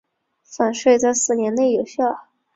[0.43, 2.27] 返税在四年内有效。